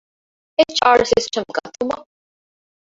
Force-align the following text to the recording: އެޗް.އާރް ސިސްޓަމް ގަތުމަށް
އެޗް.އާރް 0.57 1.03
ސިސްޓަމް 1.11 1.49
ގަތުމަށް 1.57 2.05